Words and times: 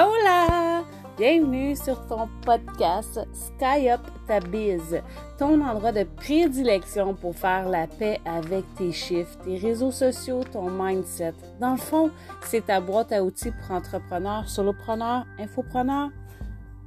Hola! 0.00 0.84
Bienvenue 1.16 1.74
sur 1.74 2.06
ton 2.06 2.28
podcast 2.44 3.18
Sky 3.32 3.90
Up 3.90 4.00
ta 4.28 4.38
biz, 4.38 5.02
ton 5.40 5.60
endroit 5.60 5.90
de 5.90 6.04
prédilection 6.04 7.14
pour 7.14 7.34
faire 7.34 7.68
la 7.68 7.88
paix 7.88 8.20
avec 8.24 8.62
tes 8.76 8.92
chiffres, 8.92 9.36
tes 9.44 9.56
réseaux 9.56 9.90
sociaux, 9.90 10.44
ton 10.44 10.70
mindset. 10.70 11.34
Dans 11.60 11.72
le 11.72 11.78
fond, 11.78 12.12
c'est 12.42 12.66
ta 12.66 12.80
boîte 12.80 13.10
à 13.10 13.24
outils 13.24 13.50
pour 13.50 13.74
entrepreneurs, 13.74 14.48
solopreneurs, 14.48 15.26
infopreneurs, 15.36 16.10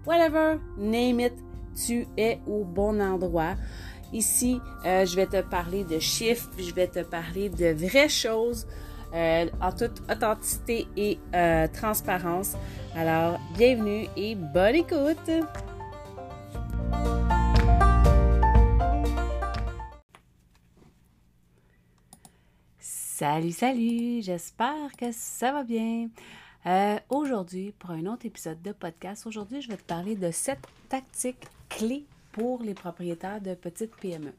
whatever, 0.06 0.58
name 0.78 1.20
it, 1.20 1.34
tu 1.86 2.08
es 2.16 2.40
au 2.48 2.64
bon 2.64 3.02
endroit. 3.02 3.56
Ici, 4.14 4.62
euh, 4.86 5.06
je 5.06 5.18
vais 5.18 5.28
te 5.28 5.42
parler 5.42 5.84
de 5.84 6.00
chiffres, 6.00 6.50
je 6.58 6.74
vais 6.74 6.88
te 6.88 7.04
parler 7.04 7.50
de 7.50 7.74
vraies 7.74 8.08
choses 8.08 8.68
euh, 9.14 9.48
en 9.62 9.72
toute 9.72 10.02
authenticité 10.10 10.88
et 10.96 11.20
euh, 11.34 11.68
transparence. 11.68 12.56
Alors, 12.96 13.40
bienvenue 13.58 14.08
et 14.16 14.36
bonne 14.36 14.76
écoute! 14.76 15.32
Salut, 22.80 23.52
salut! 23.52 24.22
J'espère 24.22 24.96
que 24.98 25.12
ça 25.12 25.52
va 25.52 25.64
bien. 25.64 26.10
Euh, 26.66 26.98
aujourd'hui, 27.10 27.74
pour 27.78 27.92
un 27.92 28.06
autre 28.06 28.26
épisode 28.26 28.62
de 28.62 28.72
podcast, 28.72 29.26
aujourd'hui, 29.26 29.62
je 29.62 29.70
vais 29.70 29.78
te 29.78 29.84
parler 29.84 30.16
de 30.16 30.32
sept 30.32 30.60
tactiques 30.90 31.48
clés 31.70 32.06
pour 32.32 32.62
les 32.62 32.74
propriétaires 32.74 33.42
de 33.42 33.54
petites 33.56 33.96
PME. 33.96 34.34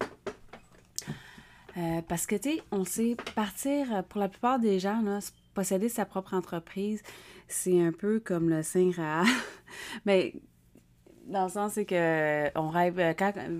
Euh, 1.77 2.03
parce 2.07 2.27
que, 2.27 2.37
tu 2.37 2.51
sais, 2.51 2.63
on 2.71 2.85
sait, 2.85 3.17
partir, 3.35 4.05
pour 4.09 4.21
la 4.21 4.29
plupart 4.29 4.59
des 4.59 4.79
gens, 4.79 5.03
posséder 5.55 5.89
sa 5.89 6.05
propre 6.05 6.35
entreprise, 6.35 7.03
c'est 7.49 7.81
un 7.81 7.93
peu 7.93 8.21
comme 8.21 8.49
le 8.49 8.63
Saint 8.63 8.89
Graal. 8.91 9.27
Mais 10.07 10.35
dans 11.27 11.45
le 11.45 11.51
sens, 11.51 11.73
c'est 11.73 11.85
que 11.85 12.59
on 12.59 12.69
rêve, 12.69 12.99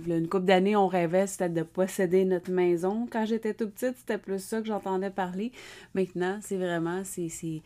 une 0.07 0.29
couple 0.29 0.47
d'années, 0.47 0.77
on 0.77 0.89
rêvait, 0.89 1.27
c'était 1.27 1.49
de 1.49 1.63
posséder 1.63 2.25
notre 2.25 2.51
maison. 2.51 3.07
Quand 3.11 3.25
j'étais 3.25 3.55
tout 3.55 3.69
petite, 3.69 3.97
c'était 3.97 4.19
plus 4.19 4.43
ça 4.43 4.61
que 4.61 4.67
j'entendais 4.67 5.11
parler. 5.11 5.53
Maintenant, 5.95 6.39
c'est 6.43 6.57
vraiment, 6.57 7.03
c'est 7.05 7.63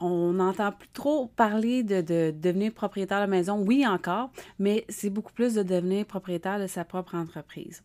on 0.00 0.34
n'entend 0.34 0.70
plus 0.72 0.88
trop 0.92 1.26
parler 1.26 1.82
de, 1.82 2.00
de, 2.00 2.30
devenir 2.30 2.72
propriétaire 2.72 3.20
de 3.26 3.30
maison, 3.30 3.60
oui 3.66 3.84
encore, 3.84 4.30
mais 4.60 4.84
c'est 4.88 5.10
beaucoup 5.10 5.32
plus 5.32 5.54
de 5.54 5.62
devenir 5.64 6.06
propriétaire 6.06 6.60
de 6.60 6.68
sa 6.68 6.84
propre 6.84 7.16
entreprise. 7.16 7.82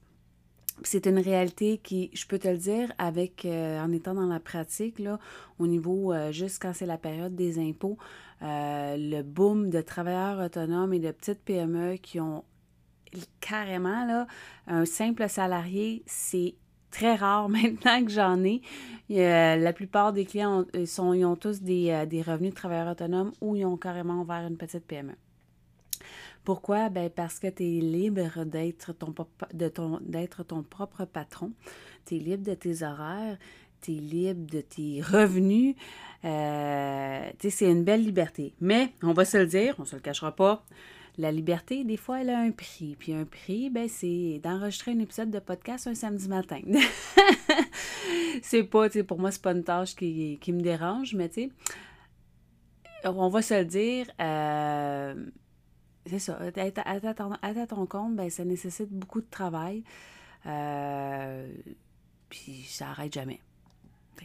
C'est 0.82 1.06
une 1.06 1.20
réalité 1.20 1.78
qui, 1.78 2.10
je 2.14 2.26
peux 2.26 2.40
te 2.40 2.48
le 2.48 2.58
dire, 2.58 2.92
avec 2.98 3.46
euh, 3.46 3.80
en 3.80 3.92
étant 3.92 4.16
dans 4.16 4.26
la 4.26 4.40
pratique, 4.40 4.98
là, 5.00 5.20
au 5.60 5.68
niveau, 5.68 6.12
euh, 6.12 6.32
juste 6.32 6.62
quand 6.62 6.74
c'est 6.74 6.88
la 6.88 6.98
période 6.98 7.36
des 7.36 7.60
impôts, 7.60 7.98
euh, 8.42 8.98
le 8.98 9.22
boom 9.22 9.70
de 9.70 9.82
travailleurs 9.82 10.44
autonomes 10.44 10.94
et 10.94 11.00
de 11.00 11.12
petites 11.12 11.44
PME 11.44 11.98
qui 11.98 12.20
ont 12.20 12.44
carrément 13.40 14.06
là, 14.06 14.26
un 14.66 14.86
simple 14.86 15.30
salarié, 15.30 16.04
c'est 16.08 16.56
très 16.90 17.16
rare 17.16 17.50
maintenant 17.50 18.04
que 18.04 18.12
j'en 18.12 18.44
ai. 18.44 18.62
la 19.10 19.74
plupart 19.74 20.12
des 20.12 20.26
clients 20.26 20.66
ont, 20.74 20.86
sont, 20.88 21.14
ils 21.14 21.24
ont 21.24 21.36
tous 21.36 21.62
des, 21.62 22.06
des 22.08 22.24
revenus 22.24 22.50
de 22.50 22.56
travailleurs 22.56 22.92
autonomes 22.92 23.32
ou 23.42 23.56
ils 23.56 23.66
ont 23.66 23.78
carrément 23.78 24.22
ouvert 24.22 24.48
une 24.48 24.58
petite 24.58 24.86
PME. 24.86 25.14
Pourquoi? 26.44 26.90
Ben 26.90 27.10
parce 27.10 27.40
que 27.40 27.48
tu 27.48 27.64
es 27.64 27.82
libre 27.82 28.44
d'être 28.46 28.94
ton, 28.94 29.14
de 29.54 29.68
ton, 29.70 30.00
d'être 30.02 30.44
ton 30.44 30.64
propre 30.64 31.06
patron. 31.06 31.52
Tu 32.06 32.16
es 32.16 32.20
libre 32.20 32.44
de 32.44 32.54
tes 32.54 32.84
horaires, 32.84 33.38
tu 33.82 33.92
libre 33.92 34.46
de 34.52 34.62
tes 34.62 35.02
revenus. 35.02 35.76
Euh, 36.26 37.30
c'est 37.40 37.70
une 37.70 37.84
belle 37.84 38.04
liberté. 38.04 38.54
Mais, 38.60 38.94
on 39.02 39.14
va 39.14 39.26
se 39.26 39.38
le 39.38 39.46
dire, 39.46 39.76
on 39.80 39.86
se 39.86 39.96
le 39.96 40.02
cachera 40.02 40.36
pas, 40.36 40.66
la 41.18 41.32
liberté, 41.32 41.84
des 41.84 41.98
fois, 41.98 42.22
elle 42.22 42.30
a 42.30 42.40
un 42.40 42.52
prix. 42.52 42.96
Puis 42.98 43.14
un 43.14 43.26
prix, 43.26 43.70
ben, 43.70 43.88
c'est 43.88 44.40
d'enregistrer 44.44 44.92
un 44.92 45.00
épisode 45.00 45.30
de 45.30 45.40
podcast 45.40 45.88
un 45.88 45.96
samedi 45.96 46.28
matin. 46.28 46.62
c'est 48.42 48.64
pas, 48.64 48.90
pour 49.08 49.20
moi, 49.20 49.32
c'est 49.32 49.42
pas 49.42 49.52
une 49.52 49.64
tâche 49.64 49.96
qui, 49.96 50.40
me 50.48 50.62
dérange, 50.62 51.14
mais 51.14 51.30
tu 51.30 51.52
on 53.06 53.28
va 53.28 53.42
se 53.42 53.53
le 53.53 53.66
dire, 53.66 54.08
euh, 54.22 55.14
c'est 56.06 56.19
ça, 56.19 56.38
être 56.56 56.81
à, 56.86 57.66
ton 57.68 57.86
compte, 57.86 58.16
ben, 58.16 58.30
ça 58.30 58.44
nécessite 58.44 58.90
beaucoup 58.90 59.22
de 59.22 59.30
travail. 59.30 59.84
Euh, 60.46 61.47
puis 62.30 62.64
ça 62.68 62.88
n'arrête 62.88 63.14
jamais. 63.14 63.40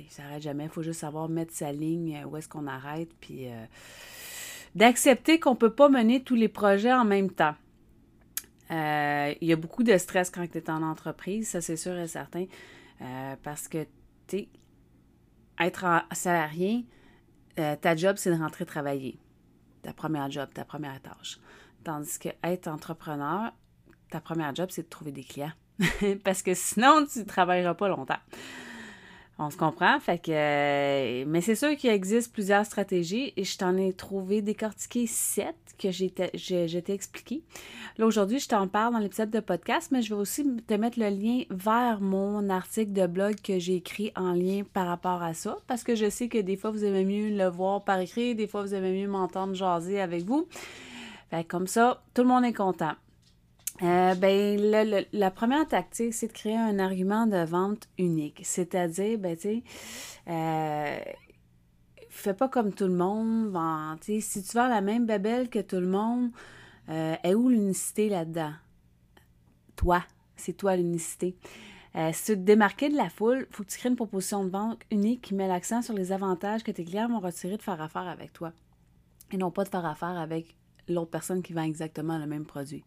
ça 0.08 0.24
n'arrête 0.24 0.42
jamais. 0.42 0.64
Il 0.64 0.70
faut 0.70 0.82
juste 0.82 1.00
savoir 1.00 1.28
mettre 1.28 1.54
sa 1.54 1.72
ligne, 1.72 2.16
euh, 2.16 2.26
où 2.26 2.36
est-ce 2.36 2.48
qu'on 2.48 2.66
arrête, 2.66 3.10
puis 3.20 3.48
euh, 3.48 3.64
d'accepter 4.74 5.38
qu'on 5.38 5.52
ne 5.52 5.56
peut 5.56 5.72
pas 5.72 5.88
mener 5.88 6.22
tous 6.22 6.34
les 6.34 6.48
projets 6.48 6.92
en 6.92 7.04
même 7.04 7.30
temps. 7.30 7.54
Il 8.70 9.36
y 9.46 9.52
a 9.52 9.56
beaucoup 9.56 9.82
de 9.82 9.96
stress 9.96 10.30
quand 10.30 10.46
tu 10.50 10.58
es 10.58 10.68
en 10.70 10.82
entreprise, 10.82 11.48
ça 11.48 11.60
c'est 11.62 11.76
sûr 11.76 11.96
et 11.96 12.06
certain. 12.06 12.44
parce 13.42 13.66
que, 13.68 13.86
tu 14.26 14.46
être 15.58 16.04
salarié, 16.12 16.84
ta 17.56 17.96
job, 17.96 18.16
c'est 18.18 18.30
de 18.30 18.36
rentrer 18.36 18.66
travailler. 18.66 19.18
Ta 19.82 19.94
première 19.94 20.30
job, 20.30 20.50
ta 20.52 20.66
première 20.66 21.00
tâche. 21.00 21.40
Tandis 21.88 22.18
que 22.18 22.28
être 22.44 22.68
entrepreneur, 22.68 23.50
ta 24.10 24.20
première 24.20 24.54
job, 24.54 24.68
c'est 24.68 24.82
de 24.82 24.88
trouver 24.90 25.10
des 25.10 25.24
clients. 25.24 25.52
Parce 26.22 26.42
que 26.42 26.52
sinon, 26.52 27.06
tu 27.10 27.20
ne 27.20 27.24
travailleras 27.24 27.72
pas 27.72 27.88
longtemps. 27.88 28.18
On 29.38 29.48
se 29.48 29.56
comprend, 29.56 29.98
fait 29.98 30.18
que. 30.18 30.30
Euh, 30.30 31.24
mais 31.26 31.40
c'est 31.40 31.54
sûr 31.54 31.74
qu'il 31.78 31.88
existe 31.88 32.30
plusieurs 32.30 32.66
stratégies 32.66 33.32
et 33.38 33.44
je 33.44 33.56
t'en 33.56 33.74
ai 33.78 33.94
trouvé 33.94 34.42
décortiqué 34.42 35.06
sept 35.06 35.56
que 35.78 35.90
j'ai 35.90 36.10
t'ai 36.10 36.92
expliqué. 36.92 37.42
Là, 37.96 38.04
aujourd'hui, 38.04 38.38
je 38.38 38.48
t'en 38.48 38.68
parle 38.68 38.92
dans 38.92 38.98
l'épisode 38.98 39.30
de 39.30 39.40
podcast, 39.40 39.88
mais 39.90 40.02
je 40.02 40.14
vais 40.14 40.20
aussi 40.20 40.44
te 40.66 40.74
mettre 40.74 41.00
le 41.00 41.08
lien 41.08 41.44
vers 41.48 42.02
mon 42.02 42.50
article 42.50 42.92
de 42.92 43.06
blog 43.06 43.36
que 43.40 43.58
j'ai 43.58 43.76
écrit 43.76 44.12
en 44.14 44.34
lien 44.34 44.60
par 44.74 44.86
rapport 44.86 45.22
à 45.22 45.32
ça, 45.32 45.56
parce 45.66 45.84
que 45.84 45.94
je 45.94 46.10
sais 46.10 46.28
que 46.28 46.36
des 46.36 46.56
fois, 46.58 46.70
vous 46.70 46.84
aimez 46.84 47.06
mieux 47.06 47.34
le 47.34 47.48
voir 47.48 47.82
par 47.82 47.98
écrit, 47.98 48.34
des 48.34 48.46
fois, 48.46 48.60
vous 48.60 48.74
aimez 48.74 48.92
mieux 49.00 49.08
m'entendre 49.08 49.54
jaser 49.54 50.02
avec 50.02 50.24
vous. 50.24 50.46
Fait 51.30 51.44
comme 51.44 51.66
ça, 51.66 52.02
tout 52.14 52.22
le 52.22 52.28
monde 52.28 52.44
est 52.44 52.52
content. 52.52 52.94
Euh, 53.82 54.14
ben, 54.14 55.06
la 55.12 55.30
première 55.30 55.66
tactique, 55.68 56.12
c'est 56.14 56.28
de 56.28 56.32
créer 56.32 56.56
un 56.56 56.78
argument 56.78 57.26
de 57.26 57.44
vente 57.44 57.88
unique. 57.98 58.40
C'est-à-dire, 58.42 59.18
ben, 59.18 59.36
tu 59.36 59.42
sais, 59.42 59.62
euh, 60.28 60.98
fais 62.08 62.34
pas 62.34 62.48
comme 62.48 62.72
tout 62.72 62.86
le 62.86 62.94
monde. 62.94 63.56
si 64.00 64.42
tu 64.42 64.56
vends 64.56 64.68
la 64.68 64.80
même 64.80 65.06
babelle 65.06 65.48
que 65.48 65.60
tout 65.60 65.76
le 65.76 65.86
monde, 65.86 66.30
euh, 66.88 67.14
est 67.22 67.34
où 67.34 67.48
l'unicité 67.48 68.08
là-dedans? 68.08 68.52
Toi, 69.76 70.02
c'est 70.36 70.54
toi 70.54 70.74
l'unicité. 70.74 71.36
Euh, 71.94 72.10
si 72.12 72.32
tu 72.32 72.32
te 72.32 72.44
démarquer 72.44 72.88
de 72.88 72.96
la 72.96 73.08
foule, 73.08 73.46
il 73.48 73.54
faut 73.54 73.62
que 73.62 73.68
tu 73.68 73.78
crées 73.78 73.88
une 73.88 73.96
proposition 73.96 74.44
de 74.44 74.50
vente 74.50 74.80
unique 74.90 75.22
qui 75.22 75.34
met 75.34 75.48
l'accent 75.48 75.82
sur 75.82 75.94
les 75.94 76.12
avantages 76.12 76.62
que 76.62 76.70
tes 76.70 76.84
clients 76.84 77.08
vont 77.08 77.20
retirer 77.20 77.56
de 77.56 77.62
faire 77.62 77.80
affaire 77.80 78.08
avec 78.08 78.32
toi. 78.32 78.52
Et 79.30 79.36
non 79.36 79.50
pas 79.50 79.64
de 79.64 79.68
faire 79.68 79.86
affaire 79.86 80.18
avec 80.18 80.56
l'autre 80.88 81.10
personne 81.10 81.42
qui 81.42 81.52
vend 81.52 81.62
exactement 81.62 82.18
le 82.18 82.26
même 82.26 82.44
produit. 82.44 82.84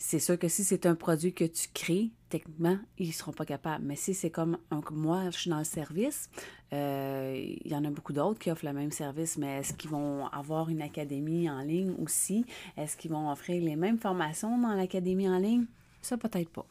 C'est 0.00 0.20
sûr 0.20 0.38
que 0.38 0.46
si 0.46 0.62
c'est 0.62 0.86
un 0.86 0.94
produit 0.94 1.32
que 1.34 1.44
tu 1.44 1.66
crées, 1.74 2.10
techniquement, 2.28 2.78
ils 2.98 3.08
ne 3.08 3.12
seront 3.12 3.32
pas 3.32 3.44
capables. 3.44 3.84
Mais 3.84 3.96
si 3.96 4.14
c'est 4.14 4.30
comme 4.30 4.56
moi, 4.92 5.30
je 5.30 5.38
suis 5.38 5.50
dans 5.50 5.58
le 5.58 5.64
service, 5.64 6.30
euh, 6.72 7.34
il 7.36 7.70
y 7.70 7.74
en 7.74 7.84
a 7.84 7.90
beaucoup 7.90 8.12
d'autres 8.12 8.38
qui 8.38 8.48
offrent 8.52 8.64
le 8.64 8.72
même 8.72 8.92
service, 8.92 9.36
mais 9.38 9.58
est-ce 9.58 9.72
qu'ils 9.72 9.90
vont 9.90 10.28
avoir 10.28 10.68
une 10.68 10.82
académie 10.82 11.50
en 11.50 11.62
ligne 11.62 11.94
aussi? 12.00 12.44
Est-ce 12.76 12.96
qu'ils 12.96 13.10
vont 13.10 13.28
offrir 13.28 13.60
les 13.60 13.74
mêmes 13.74 13.98
formations 13.98 14.56
dans 14.56 14.74
l'académie 14.74 15.28
en 15.28 15.38
ligne? 15.38 15.64
Ça, 16.00 16.16
peut-être 16.16 16.50
pas. 16.50 16.66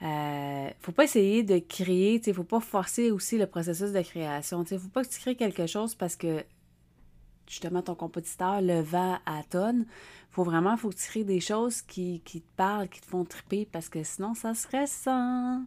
Il 0.00 0.08
euh, 0.08 0.66
ne 0.68 0.72
faut 0.80 0.92
pas 0.92 1.04
essayer 1.04 1.42
de 1.42 1.58
créer, 1.58 2.20
il 2.24 2.28
ne 2.28 2.34
faut 2.34 2.42
pas 2.44 2.60
forcer 2.60 3.10
aussi 3.10 3.38
le 3.38 3.46
processus 3.46 3.92
de 3.92 4.00
création. 4.00 4.64
Il 4.64 4.74
ne 4.74 4.78
faut 4.78 4.88
pas 4.88 5.04
que 5.04 5.08
tu 5.10 5.20
crées 5.20 5.36
quelque 5.36 5.66
chose 5.66 5.94
parce 5.94 6.16
que 6.16 6.44
justement 7.48 7.82
ton 7.82 7.94
compétiteur 7.94 8.60
le 8.60 8.80
vend 8.80 9.18
à 9.26 9.42
tonnes. 9.48 9.86
Faut 10.30 10.44
vraiment, 10.44 10.76
faut 10.76 10.88
que 10.88 10.96
tu 10.96 11.06
crées 11.08 11.24
des 11.24 11.40
choses 11.40 11.82
qui, 11.82 12.22
te 12.24 12.38
parlent, 12.56 12.88
qui 12.88 13.00
te 13.00 13.06
font 13.06 13.24
triper, 13.24 13.68
parce 13.70 13.88
que 13.88 14.02
sinon, 14.02 14.34
ça 14.34 14.54
serait 14.54 14.86
sans. 14.86 15.62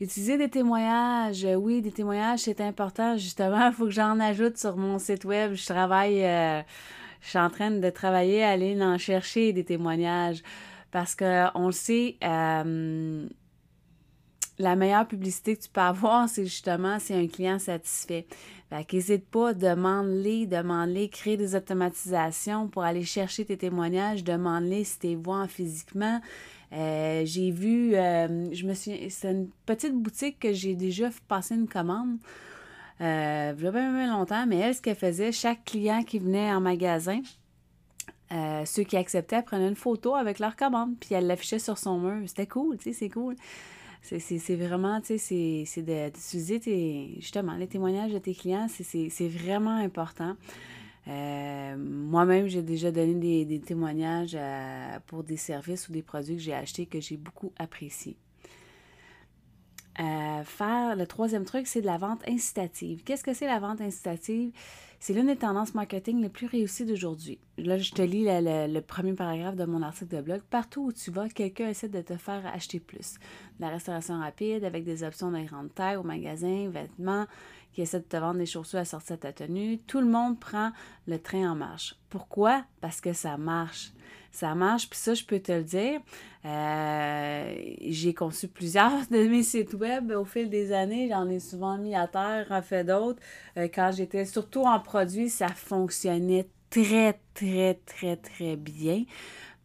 Utiliser 0.00 0.36
des 0.36 0.48
témoignages, 0.48 1.46
oui, 1.58 1.80
des 1.80 1.92
témoignages, 1.92 2.40
c'est 2.40 2.60
important. 2.60 3.16
Justement, 3.16 3.68
il 3.68 3.72
faut 3.72 3.84
que 3.84 3.90
j'en 3.90 4.18
ajoute 4.18 4.56
sur 4.56 4.76
mon 4.76 4.98
site 4.98 5.24
web. 5.24 5.54
Je 5.54 5.64
travaille, 5.64 6.24
euh, 6.24 6.60
je 7.20 7.28
suis 7.28 7.38
en 7.38 7.50
train 7.50 7.70
de 7.70 7.90
travailler 7.90 8.42
aller 8.42 8.80
en 8.82 8.98
chercher 8.98 9.52
des 9.52 9.64
témoignages. 9.64 10.42
Parce 10.90 11.14
qu'on 11.14 11.66
le 11.66 11.72
sait, 11.72 12.16
euh, 12.22 13.28
la 14.58 14.76
meilleure 14.76 15.06
publicité 15.06 15.56
que 15.56 15.62
tu 15.62 15.68
peux 15.68 15.80
avoir, 15.80 16.28
c'est 16.28 16.44
justement 16.44 16.98
si 16.98 17.14
un 17.14 17.26
client 17.26 17.58
satisfait. 17.58 18.26
Fait 18.72 18.86
qu'hésite 18.86 19.26
pas, 19.26 19.52
demande-les, 19.52 20.46
demande-les, 20.46 21.10
crée 21.10 21.36
des 21.36 21.54
automatisations 21.54 22.68
pour 22.68 22.84
aller 22.84 23.02
chercher 23.02 23.44
tes 23.44 23.58
témoignages, 23.58 24.24
demande-les 24.24 24.84
si 24.84 24.98
tu 24.98 25.06
les 25.08 25.16
vois 25.16 25.46
physiquement. 25.46 26.22
Euh, 26.72 27.20
j'ai 27.26 27.50
vu, 27.50 27.94
euh, 27.94 28.50
je 28.50 28.66
me 28.66 28.72
suis, 28.72 29.10
c'est 29.10 29.30
une 29.30 29.50
petite 29.66 29.92
boutique 29.92 30.38
que 30.38 30.54
j'ai 30.54 30.74
déjà 30.74 31.10
passé 31.28 31.54
une 31.54 31.68
commande. 31.68 32.16
euh, 33.02 33.52
bien, 33.52 34.16
longtemps, 34.16 34.46
mais 34.46 34.56
elle, 34.56 34.74
ce 34.74 34.80
qu'elle 34.80 34.96
faisait, 34.96 35.32
chaque 35.32 35.66
client 35.66 36.02
qui 36.02 36.18
venait 36.18 36.50
en 36.50 36.62
magasin, 36.62 37.20
euh, 38.32 38.64
ceux 38.64 38.84
qui 38.84 38.96
acceptaient 38.96 39.42
prenaient 39.42 39.68
une 39.68 39.76
photo 39.76 40.14
avec 40.14 40.38
leur 40.38 40.56
commande, 40.56 40.94
puis 40.98 41.14
elle 41.14 41.26
l'affichait 41.26 41.58
sur 41.58 41.76
son 41.76 41.98
mur. 41.98 42.26
C'était 42.26 42.46
cool, 42.46 42.78
tu 42.78 42.84
sais, 42.84 42.92
c'est 42.94 43.10
cool. 43.10 43.36
C'est 44.02 44.56
vraiment, 44.56 45.00
tu 45.00 45.16
sais, 45.16 45.64
c'est 45.64 45.82
d'utiliser 45.82 47.14
justement 47.20 47.54
les 47.54 47.68
témoignages 47.68 48.12
de 48.12 48.18
tes 48.18 48.34
clients, 48.34 48.66
c'est 48.68 49.28
vraiment 49.28 49.76
important. 49.76 50.36
Euh, 51.08 51.76
moi-même, 51.76 52.46
j'ai 52.46 52.62
déjà 52.62 52.90
donné 52.90 53.14
des, 53.14 53.44
des 53.44 53.60
témoignages 53.60 54.36
euh, 54.38 54.98
pour 55.06 55.24
des 55.24 55.36
services 55.36 55.88
ou 55.88 55.92
des 55.92 56.02
produits 56.02 56.36
que 56.36 56.42
j'ai 56.42 56.54
achetés 56.54 56.86
que 56.86 57.00
j'ai 57.00 57.16
beaucoup 57.16 57.52
appréciés. 57.58 58.16
Euh, 60.00 60.42
faire 60.44 60.96
le 60.96 61.06
troisième 61.06 61.44
truc, 61.44 61.66
c'est 61.66 61.80
de 61.80 61.86
la 61.86 61.98
vente 61.98 62.26
incitative. 62.28 63.02
Qu'est-ce 63.04 63.24
que 63.24 63.34
c'est 63.34 63.46
la 63.46 63.58
vente 63.58 63.80
incitative? 63.80 64.52
C'est 65.04 65.14
l'une 65.14 65.26
des 65.26 65.34
tendances 65.34 65.74
marketing 65.74 66.22
les 66.22 66.28
plus 66.28 66.46
réussies 66.46 66.84
d'aujourd'hui. 66.84 67.40
Là, 67.58 67.76
je 67.76 67.90
te 67.90 68.02
lis 68.02 68.24
le, 68.24 68.78
premier 68.78 69.14
paragraphe 69.14 69.56
de 69.56 69.64
mon 69.64 69.82
article 69.82 70.14
de 70.14 70.22
blog. 70.22 70.42
Partout 70.48 70.82
où 70.82 70.92
tu 70.92 71.10
vas, 71.10 71.28
quelqu'un 71.28 71.70
essaie 71.70 71.88
de 71.88 72.02
te 72.02 72.16
faire 72.16 72.46
acheter 72.46 72.78
plus. 72.78 73.16
La 73.58 73.68
restauration 73.68 74.20
rapide 74.20 74.62
avec 74.62 74.84
des 74.84 75.02
options 75.02 75.32
de 75.32 75.40
grande 75.40 75.74
taille 75.74 75.96
au 75.96 76.04
magasin, 76.04 76.70
vêtements, 76.70 77.26
qui 77.72 77.82
essaie 77.82 78.00
de 78.00 78.04
te 78.04 78.16
vendre 78.16 78.38
des 78.38 78.46
chaussures 78.46 78.78
à 78.78 78.84
sortir 78.84 79.16
de 79.16 79.22
ta 79.22 79.32
tenue. 79.32 79.78
Tout 79.78 80.00
le 80.00 80.06
monde 80.06 80.38
prend 80.38 80.72
le 81.06 81.18
train 81.18 81.50
en 81.50 81.54
marche. 81.54 81.96
Pourquoi? 82.10 82.64
Parce 82.80 83.00
que 83.00 83.12
ça 83.12 83.36
marche 83.36 83.92
ça 84.32 84.54
marche. 84.54 84.88
Puis 84.88 84.98
ça, 84.98 85.14
je 85.14 85.24
peux 85.24 85.38
te 85.38 85.52
le 85.52 85.62
dire. 85.62 86.00
Euh, 86.44 87.54
j'ai 87.82 88.14
conçu 88.14 88.48
plusieurs 88.48 89.06
de 89.10 89.28
mes 89.28 89.42
sites 89.42 89.74
web 89.74 90.10
au 90.10 90.24
fil 90.24 90.50
des 90.50 90.72
années. 90.72 91.08
J'en 91.08 91.28
ai 91.28 91.38
souvent 91.38 91.78
mis 91.78 91.94
à 91.94 92.08
terre, 92.08 92.46
en 92.50 92.62
fait 92.62 92.84
d'autres. 92.84 93.20
Euh, 93.56 93.68
quand 93.72 93.92
j'étais 93.94 94.24
surtout 94.24 94.62
en 94.62 94.80
produit, 94.80 95.28
ça 95.28 95.48
fonctionnait 95.48 96.48
très, 96.70 97.20
très, 97.34 97.78
très, 97.86 98.16
très 98.16 98.56
bien 98.56 99.04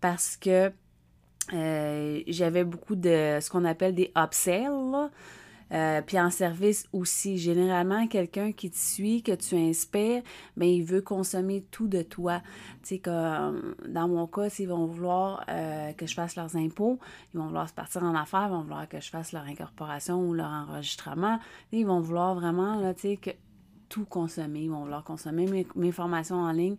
parce 0.01 0.37
que 0.37 0.71
euh, 1.53 2.21
j'avais 2.27 2.65
beaucoup 2.65 2.95
de 2.95 3.39
ce 3.41 3.49
qu'on 3.49 3.63
appelle 3.63 3.95
des 3.95 4.11
upsells. 4.17 5.09
Euh, 5.71 6.01
puis 6.01 6.19
en 6.19 6.29
service 6.29 6.87
aussi, 6.93 7.37
généralement, 7.37 8.07
quelqu'un 8.07 8.51
qui 8.51 8.69
te 8.69 8.77
suit, 8.77 9.21
que 9.21 9.33
tu 9.33 9.55
inspires, 9.55 10.21
mais 10.55 10.67
ben, 10.67 10.69
il 10.69 10.83
veut 10.83 11.01
consommer 11.01 11.65
tout 11.71 11.87
de 11.87 12.01
toi. 12.01 12.41
Tu 12.83 12.95
sais, 12.95 12.99
comme 12.99 13.75
dans 13.87 14.07
mon 14.07 14.27
cas, 14.27 14.49
s'ils 14.49 14.69
vont 14.69 14.85
vouloir 14.85 15.43
euh, 15.49 15.91
que 15.93 16.05
je 16.05 16.13
fasse 16.13 16.35
leurs 16.35 16.55
impôts, 16.55 16.99
ils 17.33 17.37
vont 17.37 17.47
vouloir 17.47 17.67
se 17.67 17.73
partir 17.73 18.03
en 18.03 18.15
affaires, 18.15 18.47
ils 18.47 18.51
vont 18.51 18.61
vouloir 18.61 18.87
que 18.87 19.01
je 19.01 19.09
fasse 19.09 19.31
leur 19.33 19.43
incorporation 19.43 20.21
ou 20.27 20.33
leur 20.33 20.49
enregistrement. 20.49 21.39
Ils 21.71 21.85
vont 21.85 21.99
vouloir 21.99 22.35
vraiment, 22.35 22.79
là, 22.79 22.93
tu 22.93 23.01
sais, 23.01 23.17
que 23.17 23.31
tout 23.89 24.05
consommer. 24.05 24.63
Ils 24.63 24.71
vont 24.71 24.81
vouloir 24.81 25.03
consommer 25.03 25.45
mes, 25.45 25.67
mes 25.75 25.91
formations 25.91 26.37
en 26.37 26.51
ligne. 26.51 26.77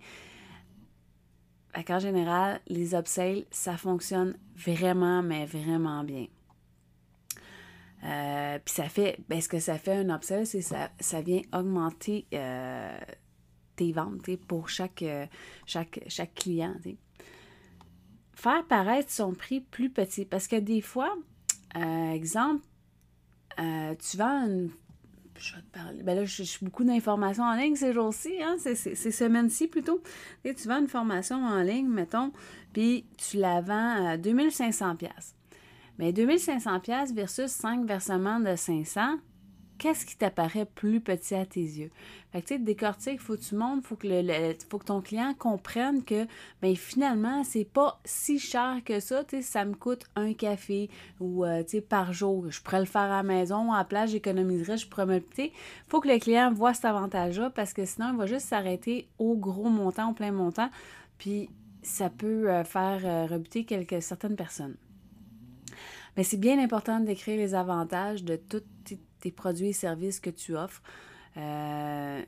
En 1.75 1.99
général, 1.99 2.61
les 2.67 2.95
upsells, 2.95 3.45
ça 3.51 3.77
fonctionne 3.77 4.35
vraiment, 4.57 5.23
mais 5.23 5.47
vraiment 5.47 6.03
bien. 6.03 6.27
Euh, 8.59 8.61
puis 8.65 8.75
ça 8.75 8.89
fait, 8.89 9.19
ben, 9.29 9.41
ce 9.41 9.49
que 9.49 9.59
ça 9.59 9.79
fait 9.79 9.93
un 9.93 10.15
upsell, 10.15 10.47
c'est 10.47 10.63
ça, 10.63 10.91
ça 11.01 11.21
vient 11.21 11.43
augmenter 11.53 12.27
euh, 12.33 12.99
tes 13.77 13.93
ventes 13.93 14.29
pour 14.47 14.69
chaque, 14.69 15.03
euh, 15.03 15.27
chaque, 15.67 16.01
chaque 16.09 16.35
client. 16.35 16.75
Faire 18.35 18.65
paraître 18.67 19.11
son 19.11 19.33
prix 19.33 19.61
plus 19.61 19.91
petit. 19.91 20.25
Parce 20.25 20.47
que 20.47 20.57
des 20.57 20.81
fois, 20.81 21.17
exemple, 21.75 22.65
tu 23.57 24.17
vends 24.17 24.47
une. 24.47 24.71
Je 25.37 25.55
vais 25.55 25.63
te 25.63 25.71
parler. 25.71 26.03
Ben 26.03 26.17
là, 26.17 26.25
je 26.25 26.43
suis 26.43 26.65
beaucoup 26.65 26.83
d'informations 26.83 27.45
en 27.45 27.55
ligne 27.55 27.77
ces 27.77 27.93
jours-ci, 27.93 28.43
hein, 28.43 28.57
ces, 28.59 28.75
semaines-ci 29.13 29.69
plutôt. 29.69 30.03
Tu 30.43 30.67
vends 30.67 30.81
une 30.81 30.89
formation 30.89 31.37
en 31.45 31.63
ligne, 31.63 31.87
mettons, 31.87 32.33
puis 32.73 33.07
tu 33.17 33.37
la 33.37 33.61
vends 33.61 34.07
à 34.09 34.17
2500$. 34.17 35.38
Mais 35.99 36.13
2500 36.13 36.81
pièces 36.81 37.13
versus 37.13 37.51
5 37.51 37.85
versements 37.87 38.41
de 38.41 38.55
500, 38.55 39.19
qu'est-ce 39.79 40.05
qui 40.05 40.17
t'apparaît 40.17 40.67
plus 40.67 41.01
petit 41.01 41.35
à 41.35 41.47
tes 41.47 41.61
yeux? 41.61 41.91
Fait 42.33 42.43
que, 42.43 42.49
tu 42.49 42.55
sais, 42.55 42.61
décortique, 42.61 43.21
faut 43.21 43.37
que 43.37 43.43
tu 43.43 43.55
montres, 43.55 43.87
faut 43.87 43.97
que, 43.97 44.07
le, 44.07 44.55
faut 44.71 44.79
que 44.79 44.85
ton 44.85 45.01
client 45.01 45.35
comprenne 45.39 46.05
que, 46.05 46.27
ben 46.61 46.77
finalement, 46.77 47.43
c'est 47.45 47.65
pas 47.65 48.01
si 48.05 48.39
cher 48.39 48.79
que 48.85 49.01
ça, 49.01 49.25
tu 49.25 49.43
ça 49.43 49.65
me 49.65 49.75
coûte 49.75 50.05
un 50.15 50.35
café 50.35 50.91
ou, 51.21 51.45
euh, 51.45 51.63
tu 51.63 51.81
par 51.81 52.13
jour. 52.13 52.51
Je 52.51 52.61
pourrais 52.61 52.81
le 52.81 52.87
faire 52.87 53.03
à 53.03 53.19
la 53.19 53.23
maison, 53.23 53.73
à 53.73 53.79
la 53.79 53.85
place, 53.85 54.11
j'économiserais, 54.11 54.77
je 54.77 54.89
pourrais 54.89 55.07
me... 55.07 55.21
Tu 55.21 55.51
faut 55.89 56.01
que 56.01 56.09
le 56.09 56.19
client 56.19 56.53
voit 56.53 56.75
cet 56.75 56.85
avantage-là 56.85 57.51
parce 57.51 57.73
que 57.73 57.85
sinon, 57.85 58.11
il 58.13 58.19
va 58.19 58.27
juste 58.27 58.47
s'arrêter 58.47 59.09
au 59.19 59.37
gros 59.37 59.71
montant, 59.71 60.11
au 60.11 60.15
plein 60.15 60.33
montant, 60.33 60.69
puis 61.19 61.49
ça 61.83 62.11
peut 62.11 62.51
euh, 62.51 62.65
faire 62.65 63.01
euh, 63.05 63.27
rebuter 63.27 63.65
quelques, 63.65 64.03
certaines 64.03 64.37
personnes. 64.37 64.77
Mais 66.19 66.25
c'est 66.25 66.37
bien 66.37 66.59
important 66.59 66.99
décrire 66.99 67.37
les 67.37 67.55
avantages 67.55 68.25
de 68.25 68.35
tous 68.35 68.65
tes 69.21 69.31
produits 69.31 69.69
et 69.69 69.73
services 69.73 70.19
que 70.19 70.31
tu 70.31 70.57
offres. 70.57 70.83
Euh, 71.37 72.21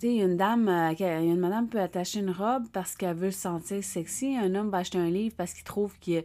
tu 0.00 0.08
sais, 0.08 0.16
une 0.16 0.36
dame, 0.36 0.68
euh, 0.68 1.20
une 1.20 1.38
madame 1.38 1.68
peut 1.68 1.78
attacher 1.80 2.18
une 2.18 2.32
robe 2.32 2.64
parce 2.72 2.96
qu'elle 2.96 3.14
veut 3.14 3.30
se 3.30 3.42
sentir 3.42 3.84
sexy. 3.84 4.36
Un 4.36 4.52
homme 4.56 4.70
va 4.70 4.78
acheter 4.78 4.98
un 4.98 5.10
livre 5.10 5.36
parce 5.36 5.52
qu'il 5.52 5.62
trouve 5.62 5.96
qu'il 6.00 6.24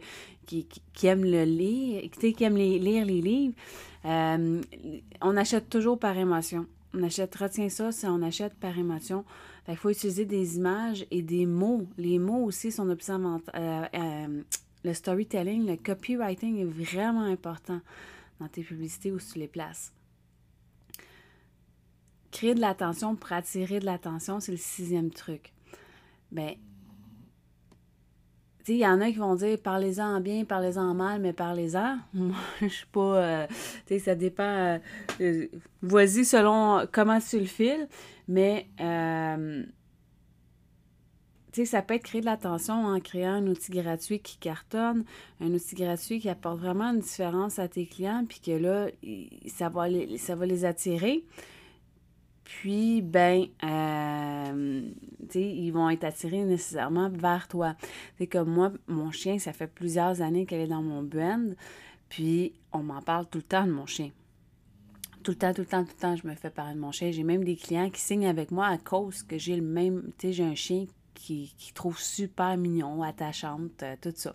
aime 1.04 1.24
le 1.24 1.44
lire, 1.44 2.10
qu'il 2.10 2.42
aime 2.42 2.56
lire 2.56 3.06
les 3.06 3.20
livres. 3.20 3.54
Euh, 4.04 4.60
on 5.20 5.36
achète 5.36 5.70
toujours 5.70 6.00
par 6.00 6.18
émotion. 6.18 6.66
On 6.92 7.04
achète, 7.04 7.36
retiens 7.36 7.68
ça, 7.68 7.92
c'est 7.92 8.08
on 8.08 8.22
achète 8.22 8.54
par 8.54 8.76
émotion. 8.76 9.24
Il 9.68 9.76
faut 9.76 9.90
utiliser 9.90 10.24
des 10.24 10.56
images 10.56 11.06
et 11.12 11.22
des 11.22 11.46
mots. 11.46 11.86
Les 11.98 12.18
mots 12.18 12.42
aussi 12.42 12.72
sont 12.72 12.84
de 12.84 12.96
le 14.84 14.94
storytelling, 14.94 15.66
le 15.66 15.76
copywriting 15.76 16.58
est 16.58 16.64
vraiment 16.64 17.24
important 17.24 17.80
dans 18.40 18.48
tes 18.48 18.62
publicités 18.62 19.12
ou 19.12 19.18
sur 19.18 19.38
les 19.38 19.48
places. 19.48 19.92
Créer 22.30 22.54
de 22.54 22.60
l'attention 22.60 23.14
pour 23.14 23.32
attirer 23.32 23.78
de 23.78 23.84
l'attention, 23.84 24.40
c'est 24.40 24.52
le 24.52 24.58
sixième 24.58 25.10
truc. 25.10 25.52
Ben, 26.30 26.54
il 28.68 28.76
y 28.76 28.86
en 28.86 29.00
a 29.00 29.10
qui 29.10 29.18
vont 29.18 29.34
dire 29.34 29.58
parlez-en 29.62 30.20
bien, 30.20 30.44
parlez-en 30.44 30.94
mal, 30.94 31.20
mais 31.20 31.32
parlez-en. 31.32 31.98
Moi, 32.14 32.36
je 32.60 32.68
suis 32.68 32.86
pas. 32.86 33.16
Euh, 33.16 33.46
tu 33.86 33.98
ça 33.98 34.14
dépend. 34.14 34.42
Euh, 34.42 34.78
euh, 35.20 35.46
voici 35.82 36.24
selon 36.24 36.86
comment 36.90 37.18
tu 37.20 37.38
le 37.38 37.46
files, 37.46 37.88
mais 38.28 38.68
sais, 41.52 41.64
ça 41.66 41.82
peut 41.82 41.94
être 41.94 42.04
créer 42.04 42.20
de 42.20 42.26
l'attention 42.26 42.86
en 42.86 42.98
créant 43.00 43.34
un 43.34 43.46
outil 43.46 43.72
gratuit 43.72 44.20
qui 44.20 44.38
cartonne, 44.38 45.04
un 45.40 45.52
outil 45.52 45.74
gratuit 45.74 46.20
qui 46.20 46.28
apporte 46.28 46.58
vraiment 46.58 46.92
une 46.92 47.00
différence 47.00 47.58
à 47.58 47.68
tes 47.68 47.86
clients, 47.86 48.24
puis 48.28 48.40
que 48.40 48.52
là, 48.52 48.88
ça 49.46 49.68
va 49.68 49.88
les, 49.88 50.18
ça 50.18 50.34
va 50.34 50.46
les 50.46 50.64
attirer. 50.64 51.24
Puis, 52.44 53.02
ben, 53.02 53.46
euh, 53.64 54.90
tu 55.20 55.32
sais, 55.32 55.42
ils 55.42 55.70
vont 55.70 55.88
être 55.90 56.04
attirés 56.04 56.44
nécessairement 56.44 57.08
vers 57.08 57.48
toi. 57.48 57.76
C'est 58.18 58.26
comme 58.26 58.50
moi, 58.50 58.72
mon 58.88 59.10
chien, 59.10 59.38
ça 59.38 59.52
fait 59.52 59.66
plusieurs 59.66 60.22
années 60.22 60.46
qu'elle 60.46 60.60
est 60.62 60.66
dans 60.66 60.82
mon 60.82 61.02
brand, 61.02 61.54
puis 62.08 62.52
on 62.72 62.82
m'en 62.82 63.02
parle 63.02 63.26
tout 63.26 63.38
le 63.38 63.44
temps 63.44 63.66
de 63.66 63.72
mon 63.72 63.86
chien 63.86 64.10
tout 65.22 65.30
le 65.30 65.38
temps, 65.38 65.54
tout 65.54 65.60
le 65.60 65.66
temps, 65.66 65.84
tout 65.84 65.92
le 65.96 66.00
temps, 66.00 66.16
je 66.16 66.26
me 66.26 66.34
fais 66.34 66.50
parler 66.50 66.74
de 66.74 66.80
mon 66.80 66.90
chien. 66.90 67.12
J'ai 67.12 67.22
même 67.22 67.44
des 67.44 67.54
clients 67.54 67.90
qui 67.90 68.00
signent 68.00 68.26
avec 68.26 68.50
moi 68.50 68.66
à 68.66 68.76
cause 68.76 69.22
que 69.22 69.38
j'ai 69.38 69.54
le 69.54 69.62
même, 69.62 70.10
tu 70.18 70.26
sais, 70.26 70.32
j'ai 70.32 70.42
un 70.42 70.56
chien 70.56 70.86
qui, 71.22 71.54
qui 71.56 71.72
trouve 71.72 71.98
super 71.98 72.56
mignon, 72.56 73.02
attachante, 73.02 73.82
euh, 73.82 73.96
tout 74.00 74.12
ça. 74.14 74.34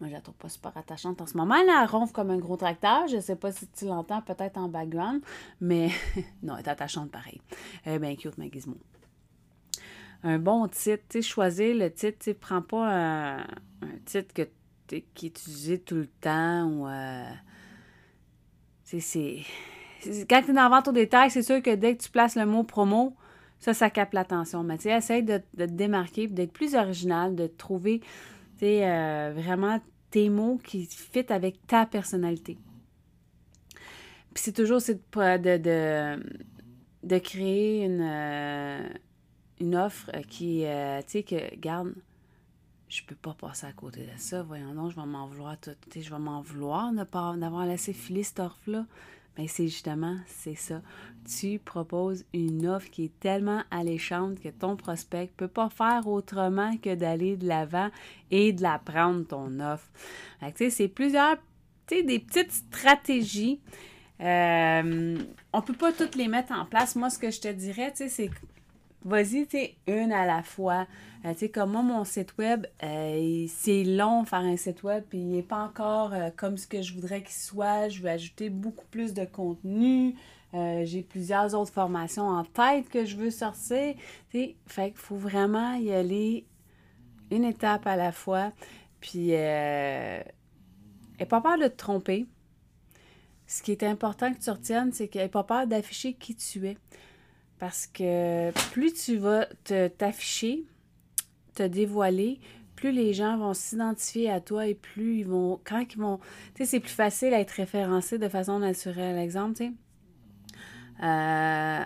Moi, 0.00 0.08
je 0.08 0.14
la 0.14 0.20
trouve 0.20 0.34
pas 0.34 0.48
super 0.48 0.76
attachante 0.76 1.20
en 1.20 1.26
ce 1.26 1.36
moment. 1.36 1.54
Elle, 1.54 1.70
a 1.70 1.86
ronfle 1.86 2.12
comme 2.12 2.30
un 2.30 2.38
gros 2.38 2.56
tracteur. 2.56 3.06
Je 3.06 3.20
sais 3.20 3.36
pas 3.36 3.52
si 3.52 3.66
tu 3.68 3.86
l'entends 3.86 4.20
peut-être 4.20 4.58
en 4.58 4.68
background, 4.68 5.22
mais 5.60 5.90
non, 6.42 6.56
elle 6.56 6.64
est 6.64 6.68
attachante 6.68 7.10
pareil. 7.10 7.40
Elle 7.84 7.94
est 7.94 7.98
bien 7.98 8.16
cute, 8.16 8.36
ma 8.36 8.50
gizmo. 8.50 8.76
Un 10.24 10.38
bon 10.38 10.68
titre, 10.68 11.02
tu 11.08 11.22
sais, 11.22 11.22
choisir 11.22 11.74
le 11.74 11.92
titre, 11.92 12.18
tu 12.20 12.34
prends 12.34 12.62
pas 12.62 13.38
un, 13.38 13.46
titre 14.04 14.32
que 14.34 14.48
qui 15.14 15.26
est 15.26 15.28
utilisé 15.28 15.78
tout 15.78 15.94
le 15.94 16.06
temps 16.06 16.64
ou... 16.66 16.86
Euh, 16.86 17.24
c'est... 18.84 19.38
Quand 20.28 20.42
tu 20.42 20.50
es 20.50 20.52
dans 20.52 20.64
la 20.64 20.68
vente 20.68 20.88
au 20.88 20.92
détail, 20.92 21.30
c'est 21.30 21.42
sûr 21.42 21.62
que 21.62 21.74
dès 21.74 21.96
que 21.96 22.02
tu 22.02 22.10
places 22.10 22.34
le 22.34 22.44
mot 22.44 22.62
promo, 22.62 23.16
ça, 23.62 23.74
ça 23.74 23.90
capte 23.90 24.12
l'attention. 24.12 24.64
Mais 24.64 24.76
tu 24.76 24.84
sais, 24.84 24.96
essaye 24.96 25.22
de, 25.22 25.38
te 25.38 25.62
démarquer, 25.62 26.26
d'être 26.26 26.52
plus 26.52 26.74
original, 26.74 27.36
de 27.36 27.46
trouver, 27.46 28.00
euh, 28.60 29.32
vraiment 29.34 29.80
tes 30.10 30.28
mots 30.28 30.58
qui 30.58 30.84
fit 30.86 31.32
avec 31.32 31.64
ta 31.68 31.86
personnalité. 31.86 32.58
Puis 34.34 34.42
c'est 34.44 34.52
toujours 34.52 34.80
de, 34.80 35.56
de, 35.58 36.22
de, 37.04 37.18
créer 37.18 37.84
une, 37.84 38.00
euh, 38.02 38.88
une 39.60 39.76
offre 39.76 40.10
qui, 40.28 40.64
euh, 40.64 41.00
tu 41.02 41.10
sais, 41.10 41.22
que, 41.22 41.56
garde, 41.56 41.94
je 42.88 43.02
peux 43.04 43.14
pas 43.14 43.34
passer 43.34 43.66
à 43.66 43.72
côté 43.72 44.00
de 44.00 44.18
ça. 44.18 44.42
Voyons 44.42 44.74
donc, 44.74 44.90
je 44.90 44.96
vais 44.96 45.06
m'en 45.06 45.26
vouloir 45.26 45.56
tout. 45.60 45.70
Je 45.94 46.10
vais 46.10 46.18
m'en 46.18 46.40
vouloir 46.40 46.90
de 46.92 46.96
d'avoir 47.38 47.64
laissé 47.64 47.92
filer 47.92 48.24
cette 48.24 48.40
offre-là. 48.40 48.86
Mais 49.38 49.48
c'est 49.48 49.68
justement, 49.68 50.16
c'est 50.26 50.54
ça. 50.54 50.82
Tu 51.38 51.58
proposes 51.58 52.24
une 52.34 52.66
offre 52.66 52.90
qui 52.90 53.04
est 53.04 53.20
tellement 53.20 53.62
alléchante 53.70 54.40
que 54.40 54.48
ton 54.48 54.76
prospect 54.76 55.22
ne 55.22 55.26
peut 55.26 55.48
pas 55.48 55.70
faire 55.70 56.06
autrement 56.06 56.76
que 56.76 56.94
d'aller 56.94 57.36
de 57.36 57.46
l'avant 57.46 57.88
et 58.30 58.52
de 58.52 58.62
la 58.62 58.78
prendre, 58.78 59.26
ton 59.26 59.60
offre. 59.60 59.88
c'est 60.56 60.88
plusieurs, 60.88 61.36
des 61.88 62.18
petites 62.18 62.52
stratégies. 62.52 63.60
Euh, 64.20 65.18
on 65.52 65.58
ne 65.58 65.62
peut 65.62 65.72
pas 65.72 65.92
toutes 65.92 66.14
les 66.14 66.28
mettre 66.28 66.52
en 66.52 66.64
place. 66.64 66.96
Moi, 66.96 67.10
ce 67.10 67.18
que 67.18 67.30
je 67.30 67.40
te 67.40 67.48
dirais, 67.48 67.92
c'est 67.94 68.30
vas-y, 69.04 69.46
tu 69.46 69.58
une 69.86 70.12
à 70.12 70.26
la 70.26 70.42
fois. 70.42 70.86
Euh, 71.24 71.32
tu 71.34 71.40
sais, 71.40 71.48
comme 71.50 71.72
moi, 71.72 71.82
mon 71.82 72.04
site 72.04 72.36
web, 72.36 72.66
euh, 72.82 73.46
c'est 73.48 73.84
long 73.84 74.24
faire 74.24 74.40
un 74.40 74.56
site 74.56 74.82
web, 74.82 75.04
puis 75.08 75.18
il 75.18 75.28
n'est 75.28 75.42
pas 75.42 75.62
encore 75.62 76.12
euh, 76.12 76.30
comme 76.36 76.56
ce 76.56 76.66
que 76.66 76.82
je 76.82 76.94
voudrais 76.94 77.22
qu'il 77.22 77.34
soit. 77.34 77.88
Je 77.88 78.02
veux 78.02 78.08
ajouter 78.08 78.50
beaucoup 78.50 78.86
plus 78.90 79.14
de 79.14 79.24
contenu. 79.24 80.16
J'ai 80.54 81.02
plusieurs 81.02 81.54
autres 81.54 81.72
formations 81.72 82.28
en 82.28 82.44
tête 82.44 82.90
que 82.90 83.06
je 83.06 83.16
veux 83.16 83.30
sortir. 83.30 83.94
Tu 84.30 84.38
sais, 84.38 84.56
fait 84.66 84.90
qu'il 84.90 84.98
faut 84.98 85.16
vraiment 85.16 85.76
y 85.76 85.90
aller 85.90 86.44
une 87.30 87.44
étape 87.44 87.86
à 87.86 87.96
la 87.96 88.12
fois. 88.12 88.52
Puis, 89.00 89.28
n'aie 89.28 90.24
pas 91.26 91.40
peur 91.40 91.56
de 91.56 91.68
te 91.68 91.76
tromper. 91.76 92.26
Ce 93.46 93.62
qui 93.62 93.72
est 93.72 93.82
important 93.82 94.34
que 94.34 94.40
tu 94.40 94.50
retiennes, 94.50 94.92
c'est 94.92 95.08
qu'il 95.08 95.26
pas 95.30 95.44
peur 95.44 95.66
d'afficher 95.66 96.12
qui 96.12 96.34
tu 96.34 96.68
es. 96.68 96.76
Parce 97.58 97.86
que 97.86 98.50
plus 98.72 98.92
tu 98.92 99.16
vas 99.16 99.46
t'afficher, 99.96 100.66
te, 101.54 101.62
dévoiler, 101.62 102.40
plus 102.76 102.92
les 102.92 103.12
gens 103.12 103.36
vont 103.36 103.54
s'identifier 103.54 104.30
à 104.30 104.40
toi 104.40 104.66
et 104.66 104.74
plus 104.74 105.18
ils 105.18 105.26
vont. 105.26 105.60
Quand 105.64 105.84
ils 105.90 105.98
vont. 105.98 106.18
Tu 106.54 106.64
sais, 106.64 106.70
c'est 106.70 106.80
plus 106.80 106.90
facile 106.90 107.34
à 107.34 107.40
être 107.40 107.52
référencé 107.52 108.18
de 108.18 108.28
façon 108.28 108.58
naturelle. 108.58 109.18
Exemple, 109.18 109.56
tu 109.56 109.64
sais. 109.64 109.72
Euh, 111.02 111.84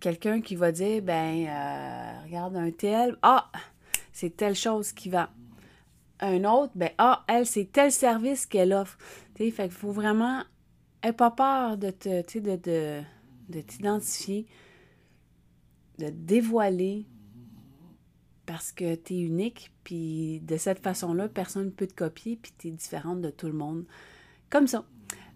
quelqu'un 0.00 0.40
qui 0.40 0.56
va 0.56 0.72
dire 0.72 1.00
ben 1.02 1.46
euh, 1.46 2.24
regarde 2.24 2.56
un 2.56 2.72
tel 2.72 3.16
ah 3.22 3.52
c'est 4.12 4.36
telle 4.36 4.56
chose 4.56 4.90
qui 4.90 5.08
va 5.08 5.30
un 6.18 6.42
autre 6.42 6.72
ben 6.74 6.90
ah 6.98 7.22
elle 7.28 7.46
c'est 7.46 7.70
tel 7.70 7.92
service 7.92 8.46
qu'elle 8.46 8.72
offre 8.72 8.98
tu 9.36 9.44
sais 9.44 9.50
fait 9.52 9.70
faut 9.70 9.92
vraiment 9.92 10.42
n'aie 11.04 11.12
pas 11.12 11.30
peur 11.30 11.76
de 11.76 11.90
te 11.90 12.22
tu 12.22 12.32
sais 12.32 12.40
de, 12.40 12.56
de 12.56 13.02
de 13.52 13.60
t'identifier, 13.60 14.46
de 15.98 16.08
dévoiler 16.08 17.06
parce 18.46 18.72
que 18.72 18.94
tu 18.94 19.14
es 19.14 19.20
unique, 19.20 19.72
puis 19.84 20.40
de 20.40 20.56
cette 20.56 20.80
façon-là, 20.80 21.28
personne 21.28 21.66
ne 21.66 21.70
peut 21.70 21.86
te 21.86 21.94
copier, 21.94 22.38
puis 22.40 22.52
tu 22.58 22.68
es 22.68 22.70
différente 22.70 23.20
de 23.20 23.30
tout 23.30 23.46
le 23.46 23.52
monde. 23.52 23.84
Comme 24.50 24.66
ça. 24.66 24.84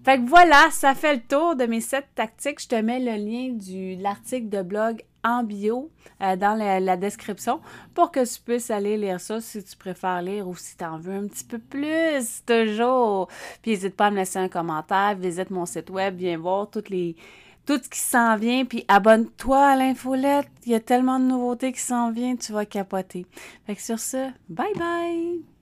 Fait 0.05 0.19
que 0.19 0.29
voilà, 0.29 0.69
ça 0.71 0.95
fait 0.95 1.17
le 1.17 1.23
tour 1.23 1.57
de 1.57 1.65
mes 1.65 1.81
sept 1.81 2.07
tactiques. 2.15 2.63
Je 2.63 2.69
te 2.69 2.77
mets 2.77 3.01
le 3.01 3.17
lien 3.17 3.53
de 3.53 4.01
l'article 4.01 4.49
de 4.49 4.63
blog 4.63 5.03
en 5.25 5.43
bio 5.43 5.91
euh, 6.23 6.37
dans 6.37 6.55
la, 6.55 6.97
description 6.97 7.61
pour 7.95 8.13
que 8.13 8.25
tu 8.25 8.41
puisses 8.41 8.71
aller 8.71 8.97
lire 8.97 9.21
ça 9.21 9.41
si 9.41 9.65
tu 9.65 9.77
préfères 9.77 10.23
lire 10.23 10.47
ou 10.47 10.55
si 10.55 10.77
tu 10.77 10.85
en 10.85 10.99
veux 10.99 11.15
un 11.15 11.27
petit 11.27 11.45
peu 11.45 11.59
plus, 11.59 12.45
toujours. 12.47 13.29
Puis 13.63 13.73
n'hésite 13.73 13.97
pas 13.97 14.07
à 14.07 14.11
me 14.13 14.17
laisser 14.17 14.39
un 14.39 14.49
commentaire, 14.49 15.17
visite 15.17 15.51
mon 15.51 15.67
site 15.67 15.91
web, 15.91 16.17
viens 16.17 16.39
voir 16.39 16.71
toutes 16.71 16.89
les, 16.89 17.17
tout 17.67 17.81
ce 17.83 17.89
qui 17.89 17.99
s'en 17.99 18.37
vient, 18.37 18.65
puis 18.65 18.85
abonne-toi 18.89 19.59
à 19.59 19.77
l'infolette. 19.77 20.49
Il 20.65 20.73
y 20.73 20.75
a 20.75 20.81
tellement 20.81 21.19
de 21.19 21.25
nouveautés 21.25 21.73
qui 21.73 21.81
s'en 21.81 22.11
viennent, 22.13 22.39
tu 22.39 22.53
vas 22.53 22.65
capoter. 22.65 23.27
Fait 23.67 23.75
que 23.75 23.83
sur 23.83 23.99
ce, 23.99 24.31
bye 24.49 24.73
bye! 24.77 25.56